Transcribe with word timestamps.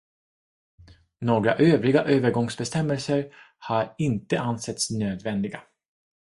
Några 1.21 1.53
övriga 1.55 2.03
övergångsbestämmelser 2.03 3.33
har 3.57 3.95
inte 3.97 4.39
ansetts 4.41 4.89
nödvändiga. 4.91 5.63